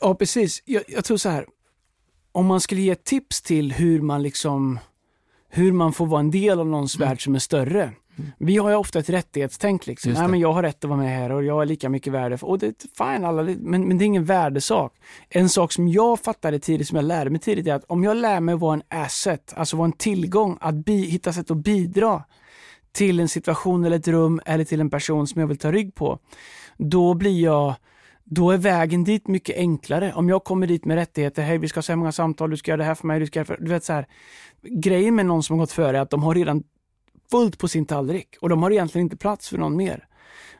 [0.00, 0.62] Ja, precis.
[0.64, 1.46] Jag, jag tror så här,
[2.32, 4.78] om man skulle ge tips till hur man liksom
[5.54, 7.08] hur man får vara en del av någons mm.
[7.08, 7.92] värld som är större
[8.38, 9.86] Vi har ju ofta ett rättighetstänk.
[9.86, 10.12] Liksom.
[10.12, 12.38] Nej, men jag har rätt att vara med här och jag är lika mycket värde.
[12.42, 14.92] Och det är fine, alla, men, men det är ingen värdesak.
[15.28, 18.16] En sak som jag fattade tidigt, som jag lärde mig tidigt, är att om jag
[18.16, 22.24] lär mig vara en asset, alltså vara en tillgång, att bi, hitta sätt att bidra
[22.92, 25.94] till en situation eller ett rum eller till en person som jag vill ta rygg
[25.94, 26.18] på,
[26.76, 27.74] då blir jag
[28.24, 30.12] då är vägen dit mycket enklare.
[30.12, 32.56] Om jag kommer dit med rättigheter, hej vi ska ha så här många samtal, du
[32.56, 33.64] ska göra det här för mig, du ska göra det för...
[33.64, 34.06] Du vet så här,
[34.62, 36.62] grejen med någon som har gått före är att de har redan
[37.30, 40.06] fullt på sin tallrik och de har egentligen inte plats för någon mer.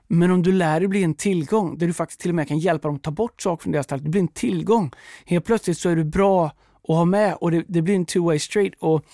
[0.06, 2.58] Men om du lär dig bli en tillgång, där du faktiskt till och med kan
[2.58, 4.90] hjälpa dem att ta bort saker från deras tallrik, det blir en tillgång.
[5.26, 6.46] Helt plötsligt så är du bra
[6.88, 8.72] att ha med och det, det blir en two way street.
[8.78, 9.04] Och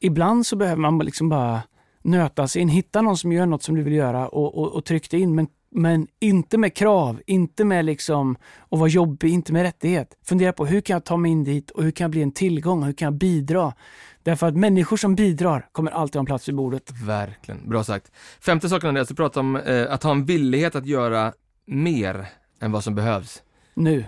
[0.00, 1.62] ibland så behöver man liksom bara
[2.02, 4.84] nöta sig in, hitta någon som gör något som du vill göra och, och, och
[4.84, 5.34] tryck dig in.
[5.34, 8.36] Men, men inte med krav, inte med liksom
[8.70, 10.16] att vara jobbig, inte med rättighet.
[10.24, 12.32] Fundera på hur kan jag ta mig in dit och hur kan jag bli en
[12.32, 13.74] tillgång, hur kan jag bidra?
[14.22, 16.90] Därför att människor som bidrar kommer alltid ha en plats vid bordet.
[17.04, 18.12] Verkligen, bra sagt.
[18.40, 21.32] Femte saken Andreas, du pratar om eh, att ha en villighet att göra
[21.66, 22.26] mer
[22.60, 23.42] än vad som behövs
[23.74, 24.04] Nu.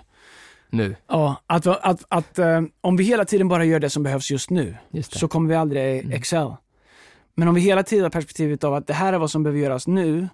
[0.71, 0.97] nu.
[1.09, 4.51] Ja, att, att, att eh, om vi hela tiden bara gör det som behövs just
[4.51, 6.55] nu, Just så kommer vi aldrig excel.
[7.35, 9.61] Men om vi hela tiden har perspektivet av att det här är vad som behöver
[9.61, 10.29] göras nu,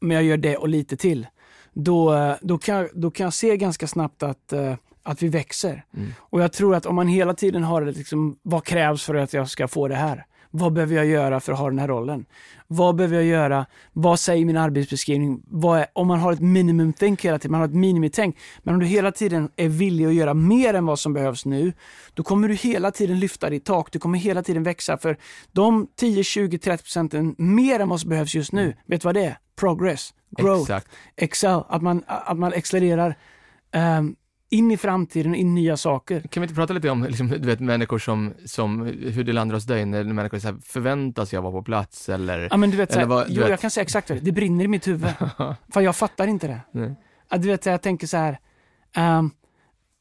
[0.00, 1.26] men jag gör det och lite till,
[1.72, 5.84] då, eh, då, kan, då kan jag se ganska snabbt att, eh, att vi växer.
[5.96, 6.12] Mm.
[6.18, 9.32] Och jag tror att om man hela tiden har det, liksom, vad krävs för att
[9.32, 10.26] jag ska få det här?
[10.50, 12.26] Vad behöver jag göra för att ha den här rollen?
[12.66, 13.66] Vad behöver jag göra?
[13.92, 15.42] Vad säger min arbetsbeskrivning?
[15.64, 18.38] Är, om man har ett minimum think hela tiden, man har ett minimitänk.
[18.62, 21.72] Men om du hela tiden är villig att göra mer än vad som behövs nu,
[22.14, 23.92] då kommer du hela tiden lyfta ditt tak.
[23.92, 24.98] Du kommer hela tiden växa.
[24.98, 25.16] För
[25.52, 29.14] de 10, 20, 30 procenten mer än vad som behövs just nu, vet du vad
[29.14, 29.38] det är?
[29.56, 30.88] Progress, growth, Exakt.
[31.16, 31.62] excel.
[31.68, 33.14] Att man, att man accelererar
[33.72, 34.16] ehm,
[34.50, 36.20] in i framtiden och in i nya saker.
[36.20, 39.54] Kan vi inte prata lite om liksom, du vet, människor som, som, hur det landar
[39.54, 42.48] hos dig när människor så här, förväntas jag vara på plats eller?
[42.50, 44.18] Ja, men du vet, så här, vad- du jo, vet- jag kan säga exakt vad
[44.18, 44.24] det.
[44.24, 45.10] Det brinner i mitt huvud.
[45.72, 46.60] För jag fattar inte det.
[46.72, 46.94] Nej.
[47.40, 48.38] Du vet, jag tänker så här.
[48.96, 49.30] ehm,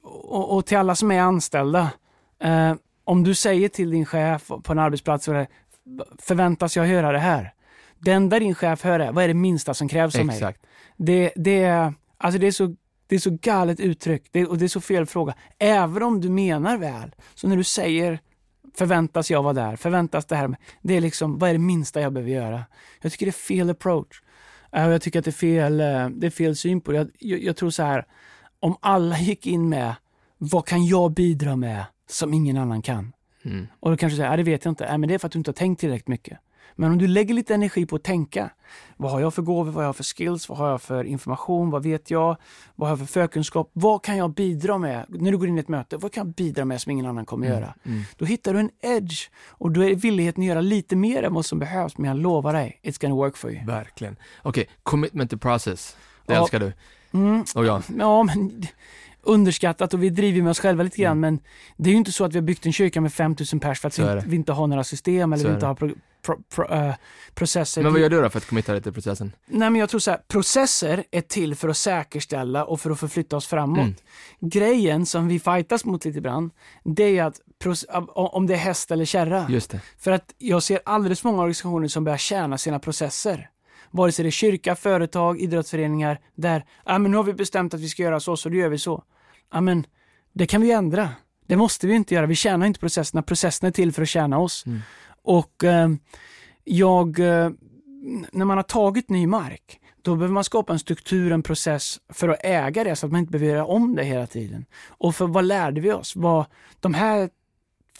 [0.03, 1.91] och, och till alla som är anställda.
[2.43, 5.29] eh, om du säger till din chef på en arbetsplats,
[6.19, 7.53] förväntas jag göra det här?
[7.99, 10.35] Det enda din chef hör är, vad är det minsta som krävs av mig?
[10.35, 10.59] Exakt.
[10.97, 12.75] Det, det, är, alltså det, är så,
[13.09, 15.33] det är så galet uttryck det, och det är så fel fråga.
[15.59, 18.19] Även om du menar väl, så när du säger
[18.77, 22.13] förväntas jag vara där, förväntas det här, det är liksom, vad är det minsta jag
[22.13, 22.65] behöver göra?
[23.01, 24.21] Jag tycker det är fel approach.
[24.71, 26.97] Och Jag tycker att det är fel, eh, det är fel syn på det.
[26.97, 28.05] Jag, jag, jag tror så här,
[28.59, 29.95] om alla gick in med,
[30.37, 33.13] vad kan jag bidra med som ingen annan kan?
[33.45, 33.67] Mm.
[33.79, 34.85] Och då kanske du säger, ja, det vet jag inte.
[34.89, 36.39] Nej, men det är för att du inte har tänkt tillräckligt mycket.
[36.79, 38.49] Men om du lägger lite energi på att tänka.
[38.97, 39.65] Vad har jag för gåvor?
[39.71, 40.49] Vad har jag för skills?
[40.49, 41.69] Vad har jag för information?
[41.69, 42.37] Vad vet jag?
[42.75, 43.69] Vad har jag för förkunskap?
[43.73, 45.05] Vad kan jag bidra med?
[45.09, 47.25] När du går in i ett möte, vad kan jag bidra med som ingen annan
[47.25, 47.73] kommer göra?
[47.85, 48.01] Mm.
[48.17, 51.45] Då hittar du en edge och då är villigheten att göra lite mer än vad
[51.45, 51.97] som behövs.
[51.97, 53.65] Men jag lovar dig, it's gonna work for you.
[53.65, 54.15] Verkligen.
[54.41, 55.97] Okej, commitment to process.
[56.25, 56.41] Det Ja.
[56.41, 56.73] älskar du.
[57.13, 57.43] Mm.
[57.55, 57.83] Och jag.
[57.97, 58.65] Ja, men
[59.21, 61.17] underskattat och vi driver med oss själva lite grann.
[61.17, 61.19] Mm.
[61.19, 61.39] Men
[61.77, 63.87] det är ju inte så att vi har byggt en kyrka med 5000 pers för
[63.87, 65.91] att vi, vi inte har några system eller vi inte har pro,
[66.25, 66.93] pro, pro, eh,
[67.33, 67.83] processer.
[67.83, 69.31] Men vad gör du då för att committa dig till processen?
[69.45, 72.99] Nej, men jag tror så här, processer är till för att säkerställa och för att
[72.99, 73.79] förflytta oss framåt.
[73.79, 73.95] Mm.
[74.39, 76.51] Grejen som vi fightas mot lite ibland,
[76.83, 77.41] det är att
[78.15, 79.45] om det är häst eller kärra.
[79.49, 79.81] Just det.
[79.99, 83.49] För att jag ser alldeles många organisationer som börjar tjäna sina processer.
[83.91, 87.79] Vare sig det är kyrka, företag, idrottsföreningar, där, ja men nu har vi bestämt att
[87.79, 89.03] vi ska göra så, så då gör vi så.
[89.51, 89.85] Ja men,
[90.33, 91.09] det kan vi ändra.
[91.47, 92.25] Det måste vi inte göra.
[92.25, 93.21] Vi tjänar inte processerna.
[93.21, 94.65] Processerna är till för att tjäna oss.
[94.65, 94.79] Mm.
[95.23, 95.89] Och eh,
[96.63, 97.49] jag, eh,
[98.31, 102.29] när man har tagit ny mark, då behöver man skapa en struktur, en process för
[102.29, 104.65] att äga det så att man inte behöver göra om det hela tiden.
[104.87, 106.15] Och för vad lärde vi oss?
[106.15, 106.45] Vad,
[106.79, 107.29] de här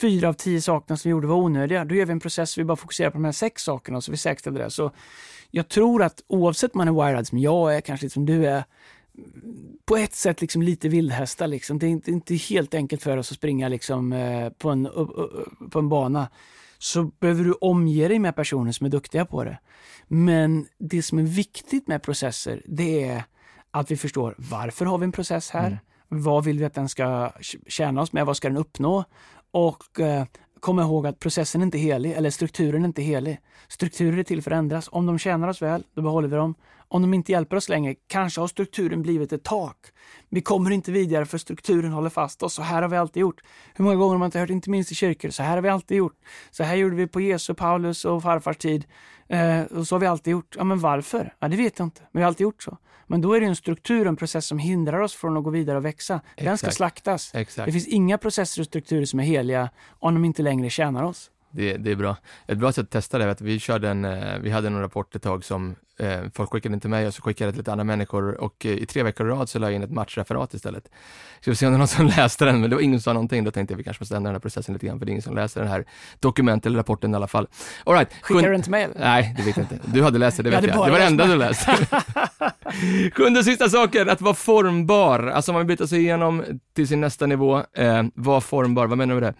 [0.00, 1.84] fyra av tio sakerna som vi gjorde var onödiga.
[1.84, 4.16] Då gör vi en process, vi bara fokuserar på de här sex sakerna så vi
[4.16, 4.70] säkerställer det.
[4.70, 4.92] Så
[5.50, 8.46] jag tror att oavsett om man är wired som jag är, kanske lite som du
[8.46, 8.64] är,
[9.84, 11.46] på ett sätt liksom lite vildhästar.
[11.46, 11.78] Liksom.
[11.78, 14.88] Det är inte, inte helt enkelt för oss att springa liksom, eh, på, en,
[15.70, 16.28] på en bana.
[16.78, 19.58] Så behöver du omge dig med personer som är duktiga på det.
[20.08, 23.24] Men det som är viktigt med processer, det är
[23.70, 25.78] att vi förstår varför har vi en process här?
[26.08, 27.32] Vad vill vi att den ska
[27.66, 28.26] tjäna oss med?
[28.26, 29.04] Vad ska den uppnå?
[29.50, 30.24] Och eh,
[30.60, 33.40] kom ihåg att processen är inte helig, eller strukturen är inte helig.
[33.68, 34.88] Strukturer är till för att ändras.
[34.92, 36.54] Om de tjänar oss väl, då behåller vi dem.
[36.88, 39.76] Om de inte hjälper oss längre, kanske har strukturen blivit ett tak.
[40.28, 42.54] Vi kommer inte vidare för strukturen håller fast oss.
[42.54, 43.40] Så här har vi alltid gjort.
[43.74, 45.68] Hur många gånger har man inte hört, inte minst i kyrkor, så här har vi
[45.68, 46.16] alltid gjort.
[46.50, 48.84] Så här gjorde vi på Jesu, Paulus och farfars tid.
[49.28, 50.54] Eh, och så har vi alltid gjort.
[50.58, 51.34] Ja, men varför?
[51.38, 52.00] Ja, det vet jag inte.
[52.00, 52.78] Men vi har alltid gjort så.
[53.10, 55.76] Men då är det en struktur, en process som hindrar oss från att gå vidare
[55.76, 56.20] och växa.
[56.36, 57.34] Den ska slaktas.
[57.34, 57.66] Exakt.
[57.66, 61.30] Det finns inga processer och strukturer som är heliga om de inte längre tjänar oss.
[61.50, 62.16] Det, det är bra.
[62.46, 64.80] Ett bra sätt att testa det är att vi körde en, eh, vi hade en
[64.80, 67.60] rapport ett tag som eh, folk skickade in till mig och så skickade jag till
[67.60, 69.90] lite andra människor och eh, i tre veckor i rad så la jag in ett
[69.90, 70.90] matchreferat istället.
[71.40, 73.04] Så vi se om det var någon som läste den, men det var ingen som
[73.04, 73.44] sa någonting.
[73.44, 75.12] Då tänkte jag vi kanske måste ändra den här processen lite grann för det är
[75.12, 75.84] ingen som läser den här
[76.20, 77.46] dokumentet eller rapporten i alla fall.
[77.84, 78.08] All right.
[78.22, 78.88] Skickar du den till mig?
[78.96, 79.78] Nej, det vet jag inte.
[79.84, 80.76] Du hade läst det, det Jag vet jag.
[80.76, 81.76] bara Det var det enda du läste.
[83.14, 85.26] Sjunde sista saken, att vara formbar.
[85.26, 88.86] Alltså om man vill bryta sig igenom till sin nästa nivå, eh, var formbar.
[88.86, 89.38] Vad menar du med det?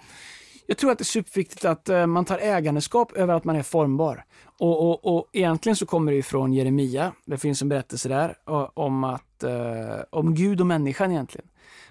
[0.70, 3.62] Jag tror att det är superviktigt att eh, man tar ägandeskap över att man är
[3.62, 4.24] formbar.
[4.58, 7.12] Och, och, och egentligen så kommer det ifrån Jeremia.
[7.26, 8.34] Det finns en berättelse där
[8.74, 11.46] om, att, eh, om Gud och människan egentligen.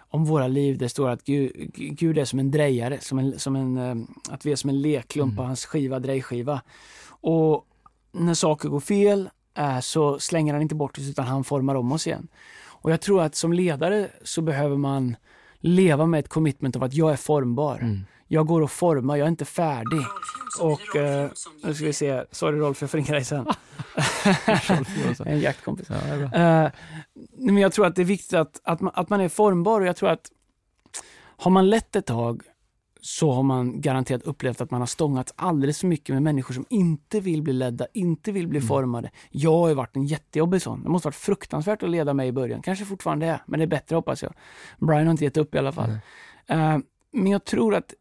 [0.09, 0.77] Om våra liv.
[0.77, 3.95] Det står att Gud, Gud är som en drejare, som en, som en, eh,
[4.29, 6.61] att vi är som en lekklump på hans skiva, drejskiva.
[7.09, 7.65] Och
[8.11, 9.29] när saker går fel
[9.81, 12.27] så slänger han inte bort oss utan han formar om oss igen.
[12.65, 15.15] Och jag tror att som ledare så behöver man
[15.59, 17.79] leva med ett commitment av att jag är formbar.
[18.31, 20.01] Jag går och formar, jag är inte färdig.
[20.59, 21.29] Och eh,
[21.63, 23.45] nu ska vi se, sorry Rolf, jag får ringa dig sen.
[25.25, 25.87] en jaktkompis.
[25.89, 26.39] Ja.
[26.39, 26.71] Eh,
[27.37, 29.87] men jag tror att det är viktigt att, att, man, att man är formbar och
[29.87, 30.31] jag tror att
[31.37, 32.41] har man lett ett tag
[33.01, 36.65] så har man garanterat upplevt att man har stångats alldeles för mycket med människor som
[36.69, 39.11] inte vill bli ledda, inte vill bli formade.
[39.29, 40.83] Jag har varit en jättejobbig sån.
[40.83, 42.61] Det måste varit fruktansvärt att leda mig i början.
[42.61, 44.33] Kanske fortfarande är, men det är bättre hoppas jag.
[44.77, 45.89] Brian har inte gett upp i alla fall.
[46.47, 46.77] Eh,
[47.11, 47.93] men jag tror att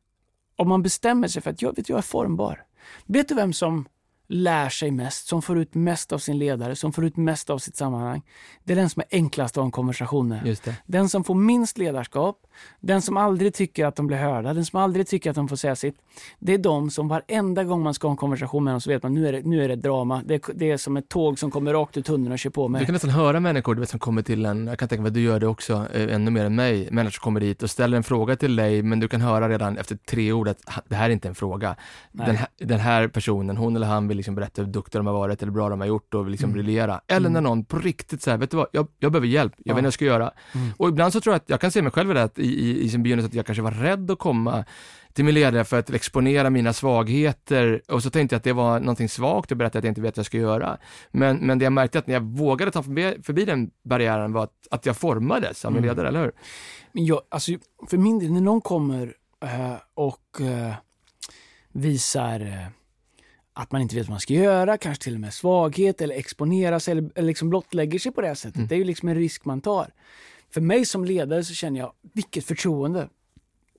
[0.58, 2.64] om man bestämmer sig för att jag, vet, jag är formbar.
[3.06, 3.88] Vet du vem som
[4.28, 7.58] lär sig mest, som får ut mest av sin ledare, som får ut mest av
[7.58, 8.22] sitt sammanhang?
[8.64, 10.46] Det är den som är enklast att ha en konversation med.
[10.86, 12.36] Den som får minst ledarskap,
[12.80, 15.56] den som aldrig tycker att de blir hörda, den som aldrig tycker att de får
[15.56, 15.96] säga sitt.
[16.38, 19.02] Det är de som varenda gång man ska ha en konversation med dem så vet
[19.02, 20.22] man nu är det, nu är det drama.
[20.24, 22.66] Det är, det är som ett tåg som kommer rakt ur tunneln och kör på
[22.68, 22.86] Du mig.
[22.86, 25.14] kan nästan höra människor du vet, som kommer till en, jag kan tänka mig att
[25.14, 27.96] du gör det också, eh, ännu mer än mig, människor som kommer dit och ställer
[27.96, 30.94] en fråga till dig, men du kan höra redan efter tre ord att "Ha, det
[30.94, 31.76] här är inte en fråga.
[32.12, 35.14] Den här, den här personen, hon eller han vill liksom berätta hur duktiga de har
[35.14, 36.54] varit eller bra de har gjort och liksom Mm.
[36.62, 37.00] briljera.
[37.06, 39.74] Eller när någon på riktigt säger, vet du vad, jag, jag behöver hjälp, jag Ja.
[39.74, 40.30] vet inte vad jag ska göra.
[40.54, 40.68] Mm.
[40.76, 42.42] Och ibland så tror jag att, jag kan se mig själv i det, att i,
[42.66, 44.64] i, i sin begynnelse att jag kanske var rädd att komma
[45.12, 48.80] till min ledare för att exponera mina svagheter och så tänkte jag att det var
[48.80, 50.78] någonting svagt att berätta att jag inte vet vad jag ska göra.
[51.10, 54.44] Men, men det jag märkte att när jag vågade ta förbi, förbi den barriären var
[54.44, 55.88] att, att jag formades av min Mm.
[55.88, 56.32] ledare, eller hur?
[56.92, 57.52] Men jag, alltså,
[57.90, 60.74] för min del, när någon kommer eh, och eh,
[61.72, 62.66] visar eh,
[63.58, 66.80] att man inte vet vad man ska göra, kanske till och med svaghet eller exponera
[66.80, 68.56] sig eller, eller liksom blottlägger sig på det sättet.
[68.56, 68.68] Mm.
[68.68, 69.92] Det är ju liksom en risk man tar.
[70.50, 73.08] För mig som ledare så känner jag, vilket förtroende.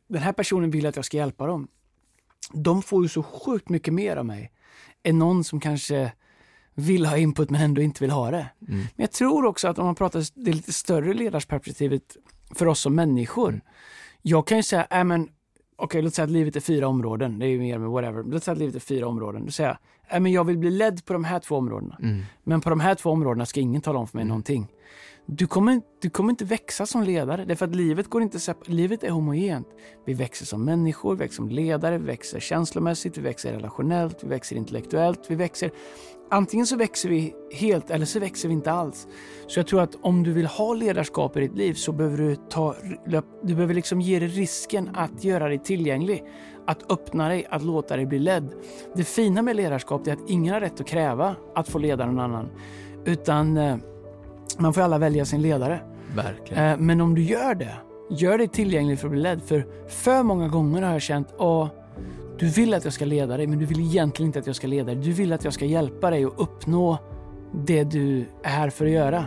[0.08, 1.68] Den här personen vill att jag ska hjälpa dem.
[2.54, 4.52] De får ju så sjukt mycket mer av mig
[5.04, 6.12] än någon som kanske
[6.74, 8.48] vill ha input men ändå inte vill ha det.
[8.68, 8.80] Mm.
[8.80, 12.18] Men jag tror också att om man pratar det lite större ledarsperspektivet
[12.56, 13.50] för oss som människor.
[13.50, 13.62] Mm.
[14.22, 15.30] Jag kan ju säga, äh, men
[15.80, 18.24] okej låt säga att livet är fyra områden, det är ju mer med whatever.
[18.24, 19.46] Låt säga att livet är fyra områden.
[19.46, 21.98] Då säger jag, äh, men jag vill bli ledd på de här två områdena.
[22.02, 22.22] Mm.
[22.44, 24.68] Men på de här två områdena ska ingen tala om för mig någonting.
[25.26, 29.10] Du kommer, du kommer inte växa som ledare, därför att livet, går inte livet är
[29.10, 29.68] homogent.
[30.06, 34.28] Vi växer som människor, vi växer som ledare, vi växer känslomässigt, vi växer relationellt, vi
[34.28, 35.72] växer intellektuellt, vi växer...
[36.32, 39.08] Antingen så växer vi helt eller så växer vi inte alls.
[39.48, 42.36] Så jag tror att om du vill ha ledarskap i ditt liv så behöver du
[42.36, 42.76] ta...
[43.44, 46.24] Du behöver liksom ge dig risken att göra dig tillgänglig.
[46.68, 48.54] Att öppna dig, att låta dig bli ledd.
[48.96, 52.20] Det fina med ledarskap är att ingen har rätt att kräva att få leda någon
[52.20, 52.50] annan.
[53.06, 53.78] Utan eh,
[54.58, 55.82] man får alla välja sin ledare.
[56.16, 56.64] Verkligen.
[56.64, 57.74] Eh, Men om du gör det,
[58.10, 59.42] gör dig tillgänglig för att bli ledd.
[59.44, 61.68] För för många gånger har jag känt, åh,
[62.40, 64.68] du vill att jag ska leda dig, men du vill egentligen inte att jag ska
[64.68, 64.96] leda dig.
[64.96, 66.98] Du vill att jag ska hjälpa dig att uppnå
[67.54, 69.26] det du är här för att göra.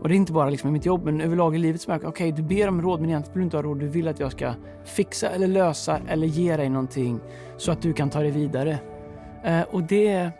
[0.00, 2.04] Och det är inte bara liksom i mitt jobb, men överlag i livet som jag,
[2.04, 3.78] okej, du ber om råd, men egentligen vill du inte ha råd.
[3.78, 7.20] Du vill att jag ska fixa eller lösa eller ge dig någonting
[7.56, 8.78] så att du kan ta dig vidare.
[9.44, 10.30] Eh, och det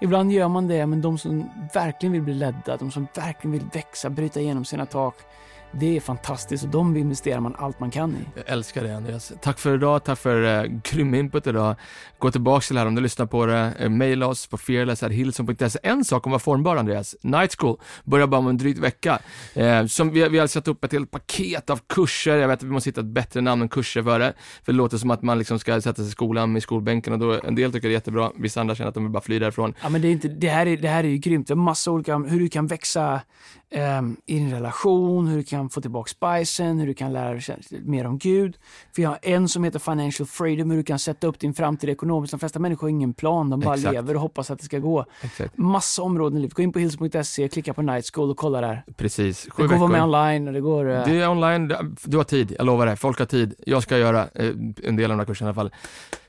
[0.00, 3.64] Ibland gör man det, men de som verkligen vill bli ledda, de som verkligen vill
[3.72, 5.14] växa, bryta igenom sina tak,
[5.72, 8.18] det är fantastiskt och de investerar man allt man kan i.
[8.34, 9.32] Jag älskar det Andreas.
[9.42, 11.76] Tack för idag, tack för uh, grym input idag.
[12.18, 13.72] Gå tillbaka till det här om du lyssnar på det.
[13.82, 15.78] Uh, maila oss på fearless.hillson.se.
[15.82, 17.16] En sak om att vara formbar Andreas.
[17.22, 19.18] Night School börjar bara om en dryg vecka.
[19.56, 22.36] Uh, som vi, vi har satt upp ett helt paket av kurser.
[22.36, 24.34] Jag vet att vi måste hitta ett bättre namn än kurser för det.
[24.62, 27.18] För det låter som att man liksom ska sätta sig i skolan i skolbänken och
[27.18, 28.32] då en del tycker det är jättebra.
[28.36, 29.74] Vissa andra känner att de vill bara fly därifrån.
[29.82, 31.46] Ja, men det, är inte, det, här är, det här är ju grymt.
[31.46, 33.20] Det är massa olika, hur du kan växa
[33.70, 37.42] ehm, i din relation, hur du kan få tillbaka spicen, hur du kan lära dig
[37.84, 38.56] mer om Gud.
[38.96, 42.30] Vi har en som heter Financial Freedom, hur du kan sätta upp din framtid ekonomiskt.
[42.30, 43.94] De flesta människor har ingen plan, de bara Exakt.
[43.94, 45.04] lever och hoppas att det ska gå.
[45.20, 45.58] Exakt.
[45.58, 46.54] Massa områden i livet.
[46.54, 48.84] Gå in på hills.se, klicka på Night School och kolla där.
[48.96, 49.46] Precis.
[49.50, 50.90] Sju Det går att vara med online och det går...
[50.90, 51.72] eh, Det är online,
[52.04, 52.96] du har tid, jag lovar det.
[52.96, 53.54] Folk har tid.
[53.66, 54.46] Jag ska göra eh,
[54.84, 55.70] en del av de här kurserna i alla fall.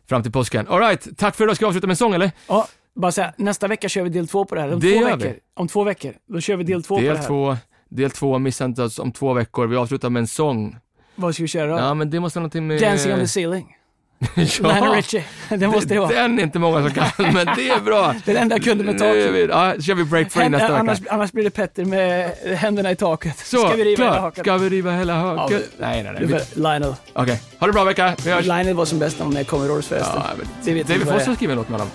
[0.10, 0.68] fram till påsken.
[0.68, 1.56] Alright, tack för idag.
[1.56, 2.32] Ska vi avsluta med en sång eller?
[2.48, 4.74] Ja, bara säga, nästa vecka kör vi del två på det här.
[4.74, 5.18] Om Det två veckor.
[5.18, 5.34] vi.
[5.56, 6.14] Om två veckor.
[6.28, 7.28] Då kör vi del två på det Del här.
[7.28, 7.58] två,
[7.90, 9.68] del två, missa inte oss om två veckor.
[9.68, 10.78] Vi avslutar med en sång.
[11.16, 11.78] Vad ska vi köra då?
[11.78, 12.82] Ja, men det måste vara någonting med...
[12.82, 13.74] Dancing on the ceiling.
[14.36, 15.24] Lionel Richie.
[15.50, 16.10] Det måste det vara.
[16.14, 18.16] Den är inte många som kan, men det är bra.
[18.26, 19.32] Det enda jag kunde med taket.
[19.34, 21.12] vi- Ja, kör vi break free nästa annars, vecka.
[21.14, 23.38] annars blir det Petter med händerna i taket.
[23.38, 24.22] Så, ska vi riva hela klart.
[24.24, 24.44] hakan?
[24.44, 25.58] Ska vi riva hela Ja, haken?
[25.58, 26.26] vi- nej, nej, nej.
[26.56, 26.94] Vi- Lionel.
[27.14, 28.16] Okej, ha det bra vecka.
[28.26, 28.46] Vi hörs.
[28.46, 30.16] Lionel var som bäst när han med i Commodores förresten.
[30.16, 31.94] Ja, men Det vet David Foster skrivit en låt med honom.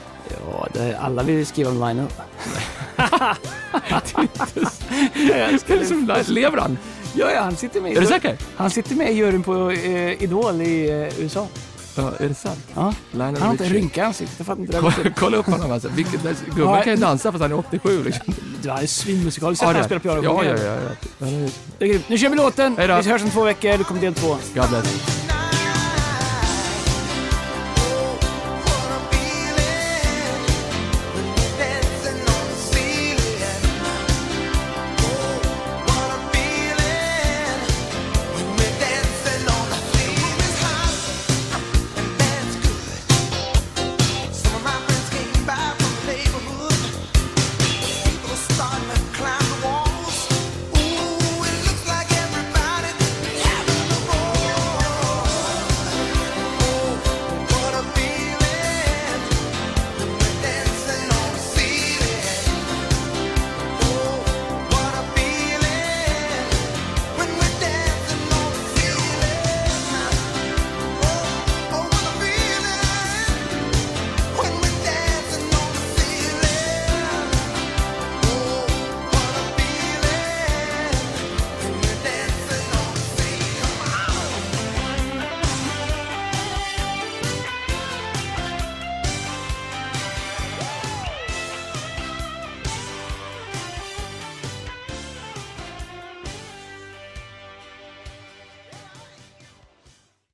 [0.62, 2.06] Ja, det, alla vill skriva om Lionel.
[5.26, 6.78] Det är som- Lever han?
[7.14, 8.36] Ja, ja, han sitter med Är du säker?
[8.56, 11.46] Han sitter med i juryn på eh, Idol i eh, USA.
[11.96, 12.58] Ja, är det sant?
[12.74, 12.94] Ja.
[13.10, 14.46] Lionel Han har inte en rynka i ansiktet.
[14.56, 14.78] Det.
[14.80, 15.88] Kolla, kolla upp honom alltså.
[15.88, 16.82] Vilket, gubben Ja.
[16.82, 18.34] kan ju dansa fast han är 87 liksom.
[18.62, 19.62] Du, han är svinmusikalisk.
[19.62, 20.42] Har du det- sett han spelar piano?
[20.44, 20.74] Ja, ja, ja.
[21.18, 21.26] ja.
[21.42, 21.48] ja.
[21.78, 22.08] Det.
[22.08, 22.74] Nu kör vi låten.
[22.76, 23.78] Vi hörs om två veckor.
[23.78, 24.36] Det kommer del två.
[24.54, 25.31] God bless.